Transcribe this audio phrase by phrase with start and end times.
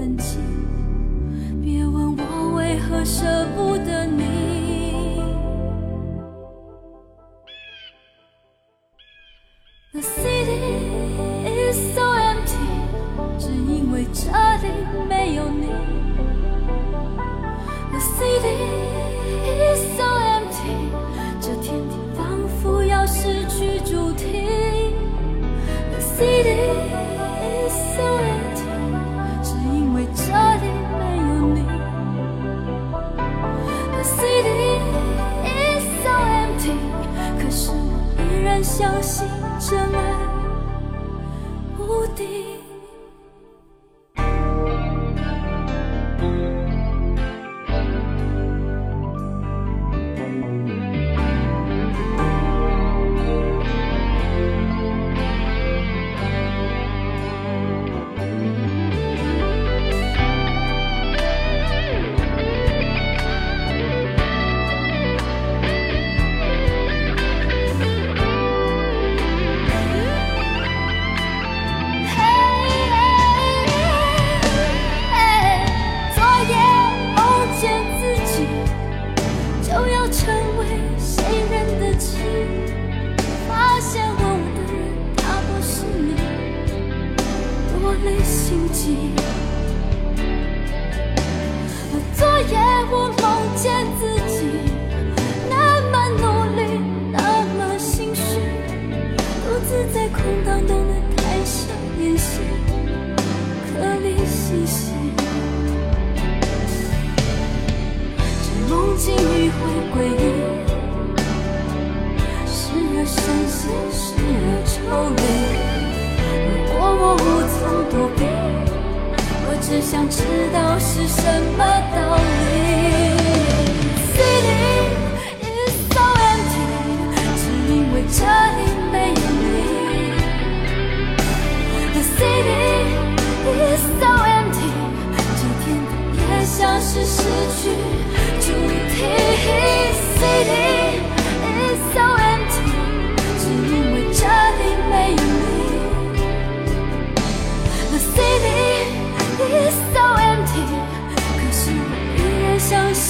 [0.00, 0.40] 曾经
[1.60, 4.29] 别问我为何舍不得你。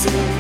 [0.01, 0.40] 相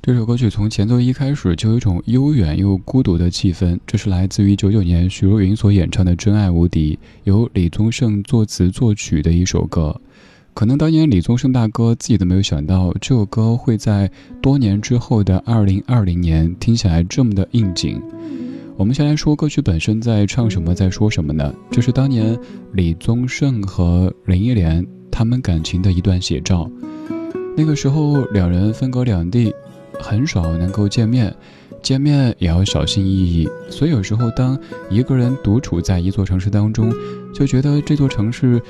[0.00, 9.98] 这首歌曲从前奏一开始就有一种悠远又孤独的气氛，这是来自于九九年徐若云所演唱的《真爱无敌》，由李宗盛作词作曲的一首歌。
[10.54, 14.08] 可能当年李宗盛大哥自己都没有想到，这首歌会在
[14.40, 18.00] 多年之后的二零二零年听起来这么的应景。
[18.76, 21.52] 我们先来说歌曲本身在唱什么，在说什么呢？
[21.72, 22.38] 这是当年
[22.72, 26.70] 李宗盛和林忆莲他们感情的一段写照。
[27.56, 29.52] 那个时候两人分隔两地。
[30.00, 31.32] 很少能够见面，
[31.80, 33.48] 见面也要小心翼翼。
[33.70, 34.58] 所以有时候，当
[34.90, 36.92] 一个人独处在一座城市当中，
[37.32, 38.60] 就觉得这座城市，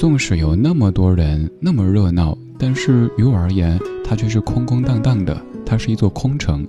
[0.00, 6.66] 纵使有那么多人，那么热闹，但是于我而言，它却是空空荡荡的，它是一座空城。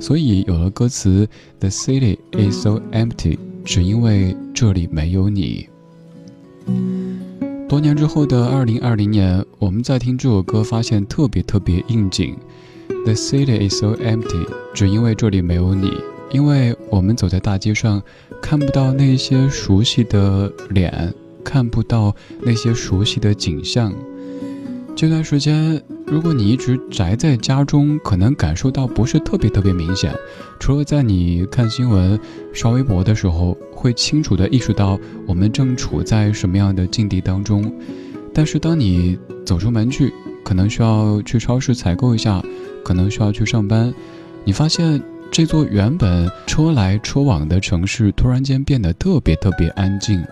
[0.00, 1.24] 所以有了歌词
[1.60, 5.68] "The city is so empty"，只因为这里没有你。
[7.68, 12.34] 多年之后的二零二零年，我们在听这首歌，发现特别特别应景。
[13.04, 15.92] The city is so empty，只因为这里没有你。
[16.32, 18.02] 因为我们走在大街上，
[18.42, 23.92] 看不到那些熟悉的脸，看不到那些熟悉的景象。
[24.96, 30.14] 这段时间，如果你一直宅在家中，可能感受到不是特别特别明显。
[30.58, 32.18] 除了在你看新闻、
[32.52, 37.72] 刷微博的时候，会清楚地意识到我们正处在什么样的境地当中。
[38.32, 40.12] 但是当你走出门去，
[40.44, 42.42] 可能需要去超市采购一下。
[42.84, 43.94] 可能需要去上班，
[44.44, 50.22] 你发现这座原本车来车往的城市突然间变得特别特别安静，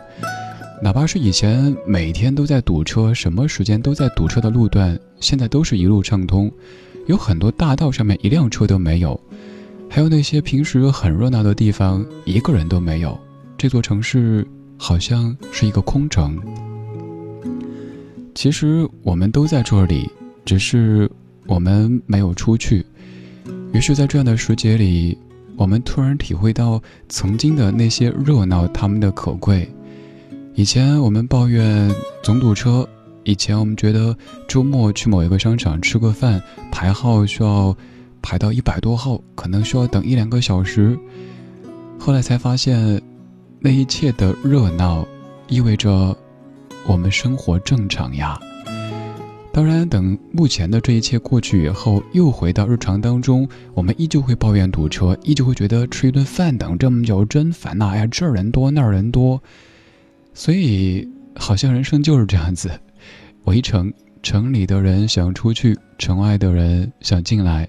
[0.83, 6.51] 哪怕是以前每天都在堵车，什么时间都在堵车的路段，现在都是一路畅通。
[7.07, 9.19] 有很多大道上面一辆车都没有，
[9.89, 13.17] 还有那些平时很热闹的地方，一个人都没有。
[13.57, 14.45] 这座城市
[14.77, 16.37] 好像是一个空城。
[18.35, 20.11] 其实我们都在这里，
[20.45, 21.11] 只是。
[21.49, 22.87] 我们没有出去，
[23.73, 25.19] 于是，在这样的时节里，
[25.57, 29.69] 我们突然体会到曾经的那些热闹，他们的可贵。
[30.55, 31.91] 以前我们抱怨
[32.23, 32.87] 总堵车，
[33.25, 34.15] 以前我们觉得
[34.47, 37.75] 周末去某一个商场吃个饭，排号需要
[38.21, 40.99] 排到一百多号，可能需要等一两个小时。
[41.99, 43.01] 后来才发现，
[43.61, 45.07] 那一切的热闹，
[45.49, 46.15] 意味着
[46.87, 48.39] 我们生活正常呀。
[49.55, 57.89] 当然，等目前的这一切过去以后，又回到日常当中，我们依旧会抱怨堵车，依旧会觉得吃一顿饭等这么久真烦呐！
[57.93, 59.43] 哎呀，这儿人多那儿人多，
[60.35, 62.71] 所以好像人生就是这样子：
[63.45, 63.93] 围城，
[64.23, 67.69] 城里的人想出去，城外的人想进来。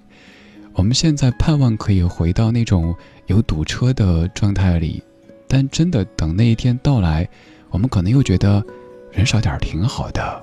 [0.74, 2.96] 我们现在盼望可以回到那种
[3.28, 5.04] 有堵车的状态里，
[5.48, 7.30] 但真的等那一天到来，
[7.70, 8.64] 我们可能又觉得
[9.12, 10.42] 人少点挺好的。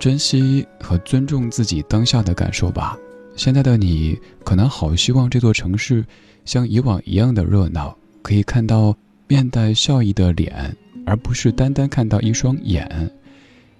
[0.00, 2.96] 珍惜和尊重自己当下的感受吧。
[3.36, 6.04] 现在的你可能好希望这座城市
[6.44, 8.96] 像以往一样的热闹，可以看到
[9.30, 13.08] 面带笑意的脸，而不是单单看到一双眼。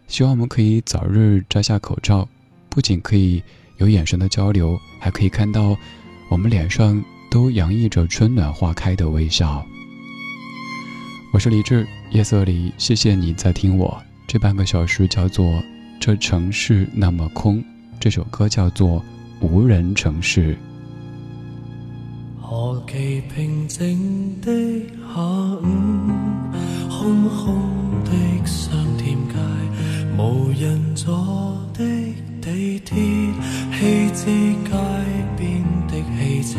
[0.06, 2.28] 希望我们可以早日摘下口罩，
[2.68, 3.42] 不仅可以
[3.78, 5.76] 有眼神的交流，还可以看到
[6.30, 9.66] 我们脸上都洋溢着春暖花开的微笑。
[11.32, 14.00] 我是李志，夜色里，谢谢你在听我。
[14.28, 15.60] 这半个小时叫做。
[15.98, 17.62] 这城市那么空，
[17.98, 19.04] 这首歌叫做
[19.46, 20.54] 《无人城市》。
[22.86, 24.50] 其平静的
[25.14, 25.64] 下午，
[26.88, 27.54] 空空
[28.04, 28.10] 的
[28.44, 29.34] 商店街，
[30.18, 31.84] 无人坐的
[32.42, 32.96] 地铁，
[33.72, 34.24] 弃置
[34.64, 34.70] 街
[35.36, 36.58] 边的汽车，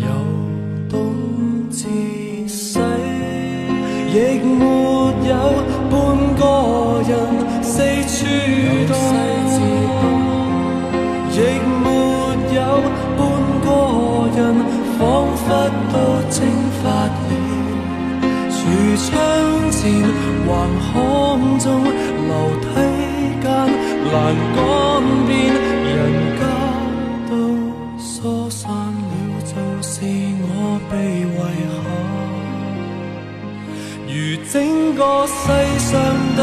[0.00, 0.06] 由
[0.90, 1.14] 东
[1.70, 1.86] 至
[2.48, 2.80] 西，
[4.12, 5.32] 亦没有
[5.90, 5.94] 半
[6.36, 6.42] 个
[7.08, 7.14] 人。
[7.62, 8.26] 四处
[20.46, 20.48] 横
[20.80, 20.94] 巷
[21.58, 21.64] 中、
[22.28, 22.64] 楼梯
[23.42, 23.44] 间、
[24.12, 24.14] 栏
[24.54, 24.58] 杆
[25.26, 25.30] 边，
[25.96, 25.96] 人
[26.38, 26.42] 家
[27.28, 27.32] 都
[27.98, 29.14] 疏散了，
[29.44, 29.52] 就
[29.82, 29.92] 是
[30.42, 30.50] 我
[30.90, 31.64] 被遗下。
[34.08, 34.14] 如
[34.52, 34.54] 整
[34.96, 35.34] 个世
[35.78, 35.92] 上
[36.36, 36.40] 得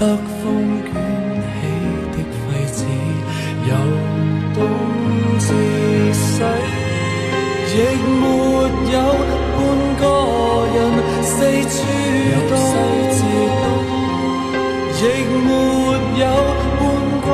[0.00, 0.88] 北风卷
[1.44, 1.60] 起
[2.10, 2.40] 的废
[2.72, 2.78] 纸，
[3.68, 3.70] 由
[4.54, 4.58] 东
[5.38, 5.44] 至
[6.14, 6.40] 西，
[7.74, 7.76] 亦
[8.18, 8.24] 没
[8.94, 8.96] 有
[9.52, 9.60] 半
[10.00, 10.02] 个
[10.74, 10.78] 人；
[11.22, 11.28] 四
[11.68, 11.76] 处
[12.56, 12.72] 西
[13.12, 13.20] 至，
[14.96, 15.04] 亦
[15.44, 15.46] 没
[16.16, 16.24] 有
[16.80, 16.82] 半
[17.20, 17.28] 个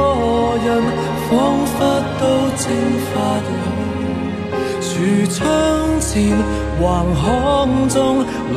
[0.66, 0.68] 人，
[1.30, 1.30] 仿
[1.66, 1.78] 佛
[2.18, 2.22] 都
[2.56, 2.66] 蒸
[3.14, 3.14] 发
[3.46, 3.48] 了。
[4.80, 4.84] 橱
[5.32, 5.38] 窗
[6.00, 6.10] 前、
[6.80, 6.82] 横
[7.14, 7.24] 巷
[7.88, 7.94] 中、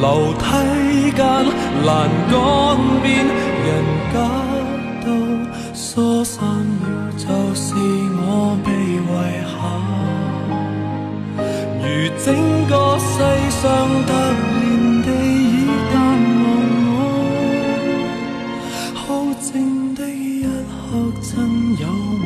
[0.01, 1.21] 楼梯间、
[1.85, 1.87] 栏
[2.31, 2.33] 杆
[3.03, 3.07] 边。
[13.59, 13.71] 世上
[14.05, 15.95] 突然地已淡
[16.43, 16.47] 忘
[16.95, 16.97] 我，
[18.95, 19.03] 好
[19.41, 21.29] 静的一刻，真
[21.77, 22.23] 有满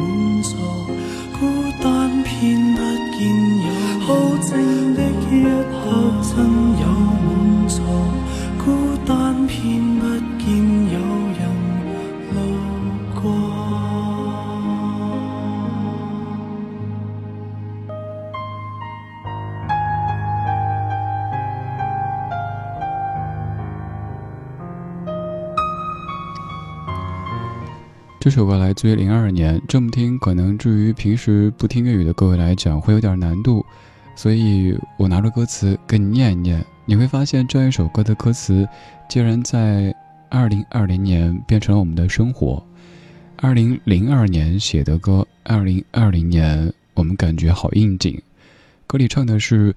[28.34, 33.64] 这首歌来自于零二年，这么听可能至于平时不听粤语的各位来讲会有点难度，
[34.16, 38.68] 所以我拿着歌词给你念一念，你会发现这一首歌的歌词
[39.08, 39.96] 竟然在
[40.30, 42.66] 二零二零年变成了我们的生活。
[43.36, 48.20] 二零零二年写的歌，二零二零年我们感觉好应景。
[48.88, 49.76] 歌里唱的是：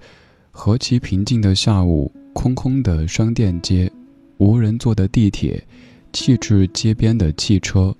[0.50, 3.92] 何其平静的下午，空空的商店街，
[4.38, 5.62] 无人坐的地铁，
[6.10, 7.94] 弃置街边的汽车。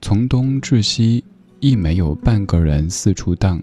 [0.00, 1.22] 从东至西，
[1.60, 3.58] 亦没有半个人四处荡；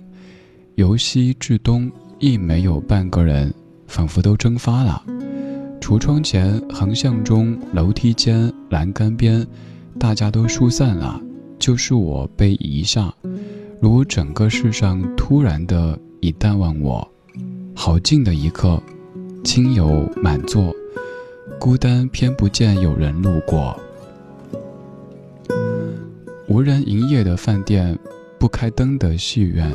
[0.75, 1.89] 由西至东，
[2.20, 3.54] 亦没有半个人，
[3.88, 5.01] 仿佛都蒸发了。
[5.80, 9.46] 橱窗前、横向中、楼梯间、栏杆边，
[10.00, 11.22] 大家都疏散了，
[11.58, 13.13] 就是我被遗下，
[13.80, 17.08] 如整个世上突然的已淡忘我。
[17.74, 18.82] 好静的一刻，
[19.44, 20.75] 亲友满座，
[21.60, 23.80] 孤单偏不见有人路过。
[26.47, 27.97] 无人营业的饭店，
[28.37, 29.73] 不开灯的戏院，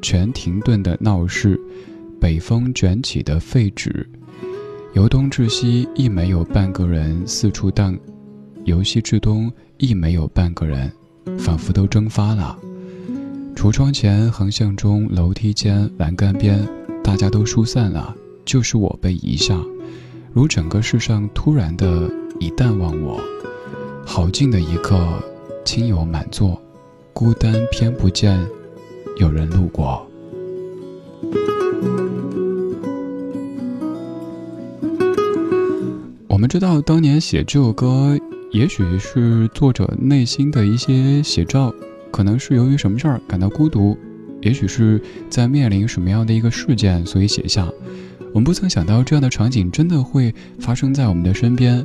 [0.00, 1.60] 全停顿的闹市，
[2.18, 4.08] 北风卷起的废纸，
[4.94, 7.94] 由东至西亦没有半个人四处荡，
[8.64, 10.90] 由西至东亦没有半个人，
[11.38, 12.58] 仿佛都蒸发了。
[13.54, 16.66] 橱窗前、横向中、楼梯间、栏杆边，
[17.04, 18.14] 大家都疏散了，
[18.46, 19.60] 就是我被遗下，
[20.32, 23.20] 如整个世上突然的已淡忘我。
[24.06, 25.22] 好静的一刻。
[25.66, 26.62] 亲友满座，
[27.12, 28.38] 孤单偏不见
[29.16, 30.06] 有人路过。
[36.28, 38.16] 我们知道，当年写这首歌，
[38.52, 41.74] 也许是作者内心的一些写照，
[42.12, 43.98] 可能是由于什么事儿感到孤独，
[44.42, 47.68] 也许是在面临什么样的一个事件，所以写下。
[48.32, 51.84] 我们不曾想到，这样的场景真的会发生在我们的身边。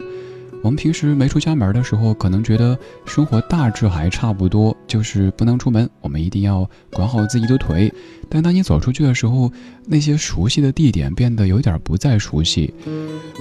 [0.63, 7.91] 我们平时没出家门的时候，可能觉得生活大致还差不多，就是不能出门，我们一定要管好自己的腿。
[8.29, 9.51] 但当你走出去的时候，
[9.85, 12.73] 那些熟悉的地点变得有点不再熟悉，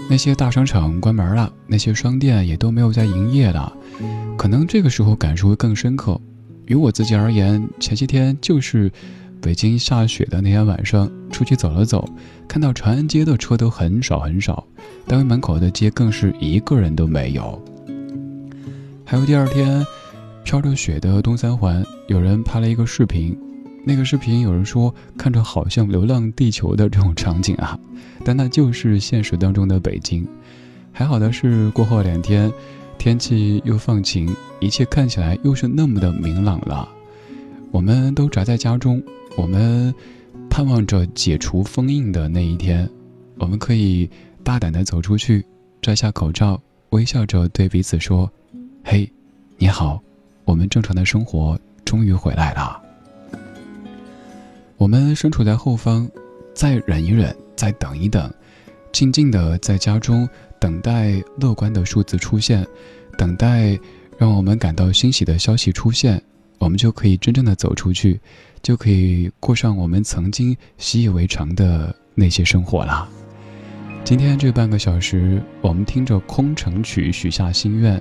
[0.09, 3.73] 那些大商场关门了，那些商店也都没有在营业了，
[4.39, 6.21] 可能这个时候感受会更深刻。
[6.67, 8.91] 于我自己而言，前些天就是。
[9.43, 12.07] 北京下雪的那天晚上，出去走了走，
[12.51, 14.67] 看到长安街的车都很少很少，
[15.07, 17.63] 单位门口的街更是一个人都没有。
[19.05, 19.87] 还有第二天，
[20.43, 23.39] 飘着雪的东三环，有人拍了一个视频，
[23.85, 27.79] 那个视频有人说看着好像《流浪地球》的这种场景啊，
[28.25, 30.27] 但那就是现实当中的北京。
[30.91, 32.53] 还好的是，过后两天
[32.99, 34.29] 天气又放晴，
[34.59, 36.89] 一切看起来又是那么的明朗了。
[37.71, 39.01] 我们都宅在家中。
[39.37, 39.95] 我们
[40.51, 42.87] 盼望着解除封印的那一天，
[43.39, 44.11] 我们可以
[44.43, 45.43] 大胆的走出去，
[45.81, 48.31] 摘下口罩，微笑着对彼此说
[48.85, 49.11] ：“嘿，
[49.57, 50.03] 你好，
[50.45, 52.83] 我们正常的生活终于回来了。”
[54.77, 56.11] 我们身处在后方，
[56.53, 58.31] 再忍一忍，再等一等，
[58.93, 60.29] 静静的在家中
[60.59, 62.67] 等待乐观的数字出现，
[63.17, 63.79] 等待
[64.19, 66.21] 让我们感到欣喜的消息出现，
[66.59, 68.21] 我们就可以真正的走出去。
[68.63, 73.09] 就可以过上我们曾经习以为常的那些生活了。
[74.05, 78.01] 今天这半个小时，我们听着《空城曲》，许下心愿：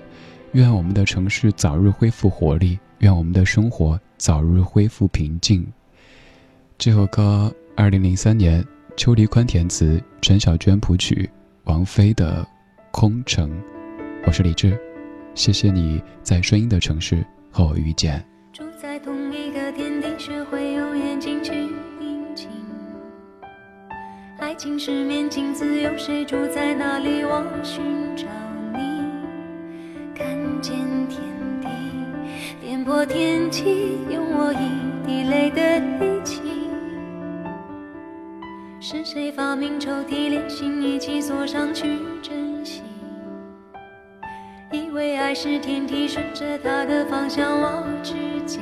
[0.54, 5.66] 愿我们的城市早日恢复活力，愿我们的生活早日恢复平静。
[6.78, 11.30] 这首歌，二零零三年邱黎宽填词，陈小娟谱曲，
[11.66, 12.44] 王菲的
[12.92, 13.50] 《空城》。
[14.26, 14.80] 我是李志，
[15.36, 18.26] 谢谢你在声音的城市和我遇见。
[20.20, 21.52] 学会用眼睛去
[21.98, 22.50] 盯紧，
[24.38, 27.24] 爱情是面镜子，有谁住在那里？
[27.24, 27.82] 我寻
[28.18, 28.26] 找
[28.74, 29.06] 你，
[30.14, 30.28] 看
[30.62, 30.76] 见
[31.08, 31.22] 天
[31.62, 31.70] 地，
[32.60, 36.42] 颠破天际，用我一滴泪的力气。
[38.82, 42.82] 是谁发明抽屉，连心一起锁上去珍惜？
[44.74, 48.62] 以为爱是天梯，顺着它的方向，我只见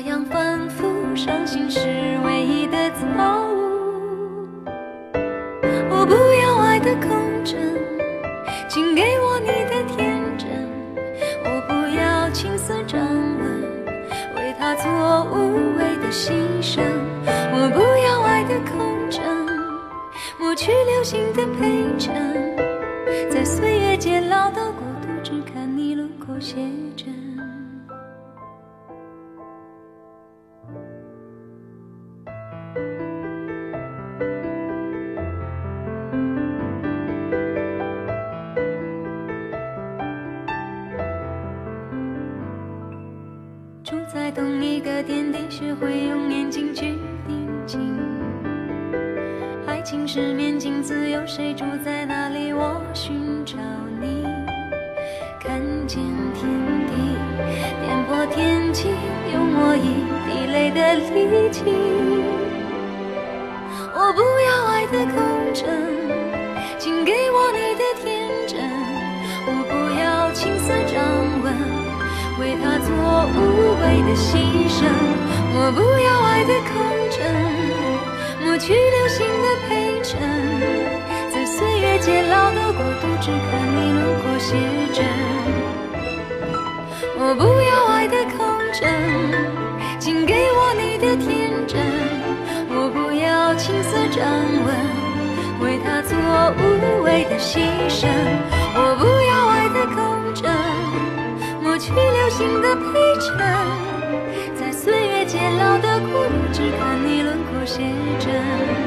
[0.00, 0.86] 那样反复，
[1.16, 1.80] 伤心是
[2.24, 3.08] 唯一的错
[3.50, 4.62] 误。
[5.90, 7.10] 我不要爱的空
[7.44, 7.58] 枕，
[8.68, 10.46] 请给我你的天真。
[11.42, 13.60] 我不要青涩掌纹，
[14.36, 14.88] 为他做
[15.32, 16.30] 无谓的牺
[16.62, 16.80] 牲。
[17.26, 19.20] 我不要爱的空枕，
[20.38, 22.14] 抹去流星的陪衬，
[23.28, 26.54] 在岁月渐老的国度，只看你轮廓写
[64.98, 65.14] 的空
[65.54, 65.62] 枕，
[66.76, 68.58] 请给我你的天真。
[69.46, 70.98] 我不要青涩掌
[71.44, 71.46] 纹，
[72.40, 72.90] 为他做
[73.30, 73.38] 无
[73.78, 74.26] 谓的牺
[74.66, 74.82] 牲。
[75.54, 76.74] 我不要爱的空
[77.14, 77.16] 枕，
[78.44, 80.18] 抹去流星的陪衬，
[81.30, 84.50] 在岁月渐老的国度，只看你轮廓写
[84.92, 85.06] 真。
[87.20, 88.82] 我不要爱的空枕，
[90.00, 90.57] 请给我
[93.88, 94.28] 自站
[94.66, 94.68] 稳，
[95.60, 96.12] 为他做
[96.58, 98.06] 无谓的牺牲。
[98.74, 99.96] 我不要爱的空
[100.34, 100.44] 枕，
[101.62, 102.82] 抹去流星的陪
[103.18, 103.28] 衬，
[104.54, 107.82] 在岁月渐老的孤独，只看你轮廓写
[108.20, 108.77] 真。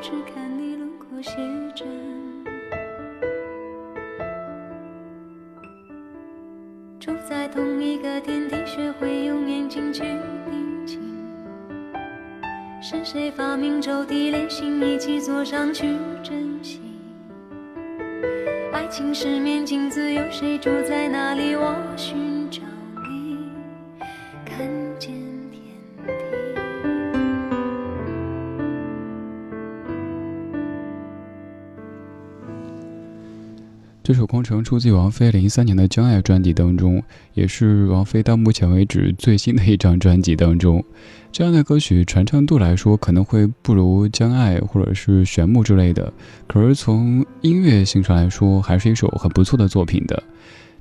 [0.00, 1.32] 只看你轮廓写
[1.74, 1.86] 真。
[7.00, 11.00] 住在同一个天地，学会用眼睛去定睛。
[12.80, 16.80] 是谁发明抽屉，连心一起坐上去珍惜？
[18.72, 21.56] 爱情是面镜子，有谁住在那里？
[21.56, 22.62] 我寻找
[23.08, 23.50] 你，
[24.44, 24.66] 看
[24.98, 25.12] 见
[34.08, 37.02] 这首《空城》出自于王菲零三年的《将爱》专辑当中，
[37.34, 40.82] 也是王菲到目前为止最新的一张专辑当中。
[41.30, 46.10] 这样的歌曲传唱度来说，可能会不如《将爱》或者是《玄木》之类的，
[46.46, 50.22] 可是从音乐性上来说，还是一首很不错的作品的。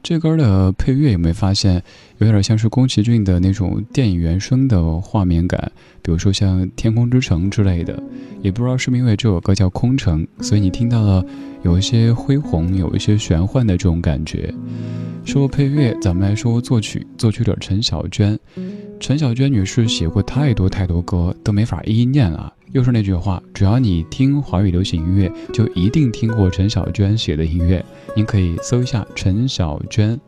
[0.02, 1.84] 这歌的配乐有没有发现，
[2.20, 5.70] 有点像是宫崎骏的那种电影原声的画面感？
[6.02, 8.02] 比如说像《天空之城》之类的，
[8.42, 11.26] 也不知道是不是因为这首歌叫《空城》，所以你听到了
[11.64, 14.54] 有一些恢宏、有一些玄幻的这种感觉。
[15.26, 18.40] 说配乐，咱们来说作曲，作曲者陈小娟。
[19.00, 22.54] 陈小娟女士写过太多太多歌，都没法一一念了。
[22.72, 27.84] 又是那句话，只要你听华语流行音乐，就一定听过陈小娟写的音乐。
[28.16, 30.20] 您可以搜一下陈小娟。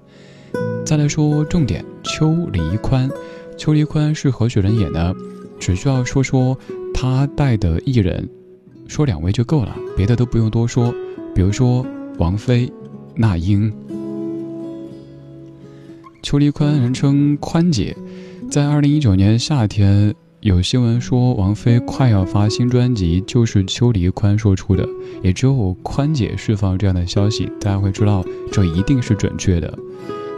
[0.86, 3.10] 再来说重点，邱黎宽。
[3.58, 5.14] 邱黎宽是何许人也呢？
[5.60, 6.58] 只需要说说
[6.94, 8.30] 他带的艺人，
[8.88, 10.94] 说两位就够了，别的都不用多说。
[11.40, 11.86] 比如说
[12.18, 12.70] 王菲、
[13.16, 13.72] 那英。
[16.22, 17.96] 邱黎宽人称宽姐，
[18.52, 20.14] 在二零一九年夏天。
[20.42, 24.86] 有新闻说王菲快要发新专辑，就是邱黎宽说出的。
[25.24, 28.22] 也只有宽姐释放这样的消息，大家会知道
[28.52, 29.74] 这一定是准确的。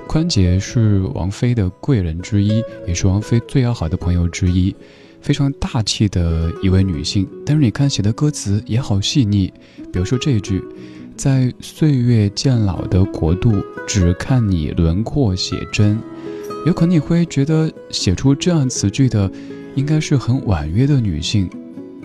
[0.08, 4.76] 宽姐是王菲的贵人之一，也是王菲最要好的朋友之一，
[5.22, 7.28] 非常大气的一位女性。
[7.46, 9.54] 但是你看写的歌词也好细腻，
[9.92, 10.62] 比如说这一句
[11.16, 16.00] ：“在岁月渐老的国度，只看你轮廓写真。”
[16.66, 19.32] 有可能你会觉得写出这样词句的，
[19.76, 21.50] 应该是很婉约的女性。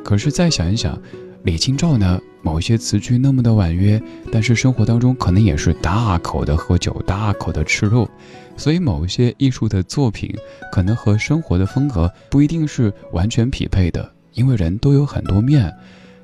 [0.04, 0.98] 可是再想一想，
[1.42, 2.20] 李清照呢？
[2.42, 4.00] 某些词句那么的婉约，
[4.30, 8.08] 但是生活当中可能也是大口的喝酒，大口的吃肉，
[8.56, 10.34] 所以某些艺术的作品
[10.72, 15.72] 可能和生活的风格不一定是完全匹配的，因为人都有很多面，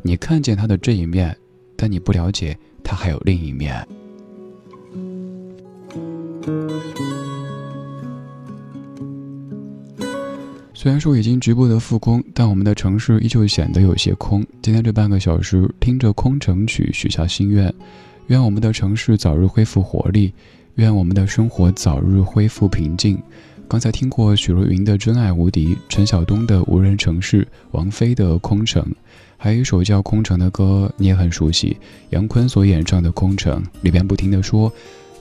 [0.02, 1.36] 你看见他的这一面，
[1.76, 3.86] 但你不了解他还有另一面。
[10.74, 14.44] 虽然说已经局部的复工，但我们的城市依旧显得有些空。
[14.60, 17.72] 今天这半个小时，听着空城曲，许下心愿：
[18.26, 20.34] 愿我们的城市早日恢复活力，
[20.76, 23.20] 愿我们的生活早日恢复平静。
[23.68, 28.82] 刚才听过许茹芸的《真爱无敌》，陈晓东的《无人城市》，王菲的《空城》，
[29.36, 31.76] 还有一首叫《空城》的歌，你也很熟悉，
[32.10, 34.72] 杨坤所演唱的《空城》里边不停的说：“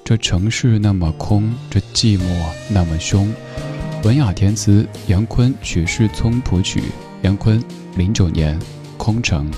[0.03, 2.23] 这城市那么空，这寂寞
[2.69, 3.31] 那么凶。”
[4.03, 6.81] 文雅填词，杨坤、许世聪谱曲。
[7.23, 7.61] 杨坤，
[7.95, 8.59] 零九年，
[8.97, 9.49] 《空城》。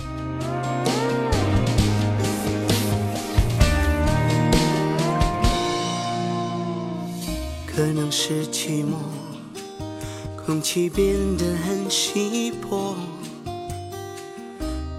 [8.26, 8.96] 是寂寞，
[10.46, 12.96] 空气变得很稀薄，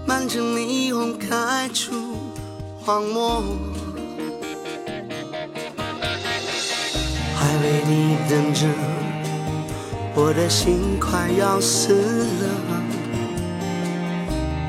[0.05, 1.95] 满城霓虹开出
[2.79, 3.41] 荒漠，
[7.35, 8.67] 还为你等着。
[10.13, 12.45] 我的心快要死了，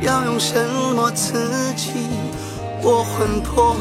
[0.01, 1.91] 要用什么刺激
[2.83, 3.77] 我魂魄？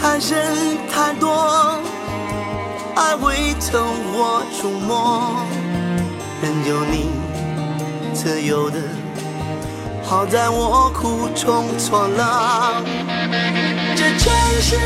[0.00, 1.78] 太深太多，
[2.96, 3.78] 爱会从
[4.14, 5.44] 我触摸，
[6.40, 7.10] 任由你
[8.14, 8.78] 自由的，
[10.02, 12.82] 好在我苦中作乐。
[13.94, 14.32] 这城
[14.62, 14.76] 市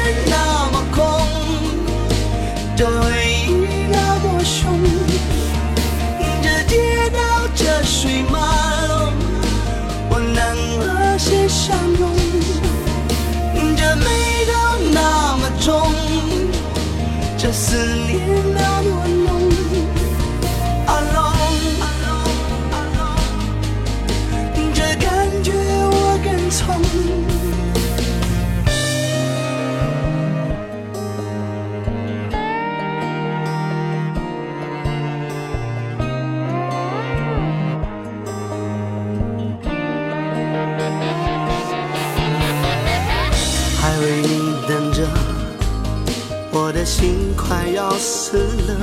[48.34, 48.74] 要死了，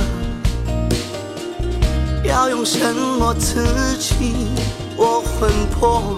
[2.24, 4.48] 要用什么刺激
[4.96, 6.18] 我魂魄？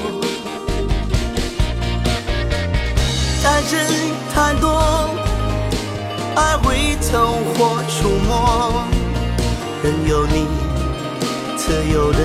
[3.41, 3.89] 太真
[4.31, 5.09] 太多，
[6.35, 8.85] 爱会走火触摸，
[9.81, 10.45] 任由你
[11.57, 12.19] 自由的，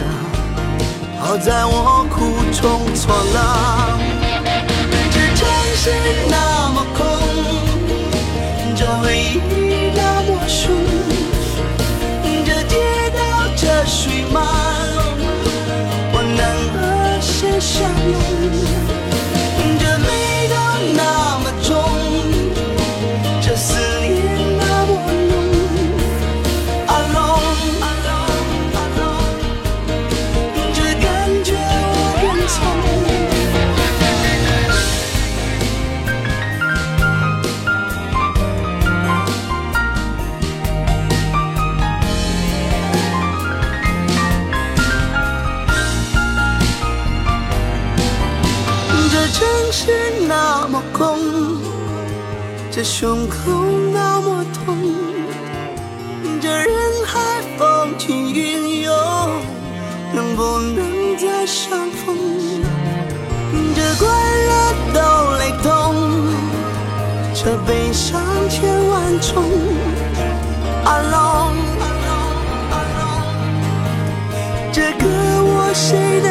[1.20, 3.98] 好在我苦中作乐。
[5.10, 5.90] 这城市
[6.28, 7.06] 那么空，
[8.76, 9.67] 这回忆。
[13.88, 15.16] 水马龙，
[16.12, 16.40] 我能
[16.74, 16.76] 和
[17.22, 18.20] 谁相拥？
[19.80, 19.82] 这
[52.78, 53.36] 这胸口
[53.92, 54.78] 那么痛，
[56.40, 56.68] 这人
[57.04, 58.94] 海风起云涌，
[60.14, 62.16] 能不能再相逢？
[63.74, 64.06] 这快
[64.46, 64.52] 乐
[64.94, 65.00] 都
[65.38, 65.66] 雷同，
[67.34, 69.42] 这悲伤千万种。
[70.84, 71.58] Alone，
[74.70, 75.04] 这歌
[75.42, 76.30] 我谁的